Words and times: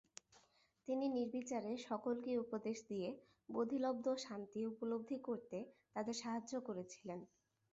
তিনি 0.87 1.05
নির্বিচারে 1.09 1.71
সকলকেই 1.87 2.37
উপদেশ 2.37 2.77
দিয়ে 2.89 3.09
বোধিলব্ধ 3.49 4.05
শান্তি 4.17 4.59
উপলব্ধি 4.71 5.17
করতে 5.27 5.57
তাদের 5.95 6.15
সাহায্য 6.21 6.53
করেছিলেন। 6.67 7.19